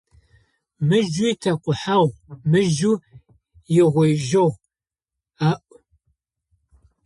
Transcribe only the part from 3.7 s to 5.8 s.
угъоижьыгъу…»,- аӏо.